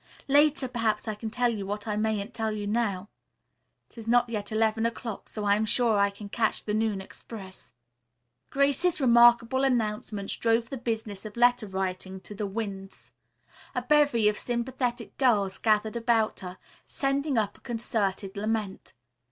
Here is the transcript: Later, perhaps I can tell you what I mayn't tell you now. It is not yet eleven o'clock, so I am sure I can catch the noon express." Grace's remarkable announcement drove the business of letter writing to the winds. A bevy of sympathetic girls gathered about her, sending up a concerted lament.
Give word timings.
Later, 0.27 0.67
perhaps 0.67 1.07
I 1.07 1.13
can 1.13 1.29
tell 1.29 1.49
you 1.53 1.67
what 1.67 1.87
I 1.87 1.95
mayn't 1.95 2.33
tell 2.33 2.51
you 2.51 2.65
now. 2.65 3.09
It 3.91 3.99
is 3.99 4.07
not 4.07 4.27
yet 4.29 4.51
eleven 4.51 4.83
o'clock, 4.87 5.29
so 5.29 5.43
I 5.43 5.55
am 5.55 5.63
sure 5.63 5.99
I 5.99 6.09
can 6.09 6.27
catch 6.27 6.63
the 6.65 6.73
noon 6.73 7.01
express." 7.01 7.71
Grace's 8.49 8.99
remarkable 8.99 9.63
announcement 9.63 10.35
drove 10.39 10.71
the 10.71 10.77
business 10.77 11.23
of 11.23 11.37
letter 11.37 11.67
writing 11.67 12.19
to 12.21 12.33
the 12.33 12.47
winds. 12.47 13.11
A 13.75 13.83
bevy 13.83 14.27
of 14.27 14.39
sympathetic 14.39 15.15
girls 15.19 15.59
gathered 15.59 15.95
about 15.95 16.39
her, 16.39 16.57
sending 16.87 17.37
up 17.37 17.59
a 17.59 17.61
concerted 17.61 18.35
lament. 18.35 18.93